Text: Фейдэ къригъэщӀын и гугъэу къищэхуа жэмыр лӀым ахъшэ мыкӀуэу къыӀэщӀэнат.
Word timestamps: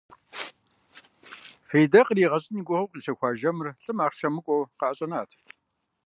Фейдэ 1.67 2.01
къригъэщӀын 2.07 2.57
и 2.59 2.63
гугъэу 2.67 2.89
къищэхуа 2.91 3.29
жэмыр 3.39 3.67
лӀым 3.83 3.97
ахъшэ 4.05 4.27
мыкӀуэу 4.33 4.69
къыӀэщӀэнат. 4.79 5.29